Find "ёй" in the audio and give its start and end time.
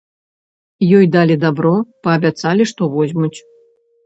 0.99-1.05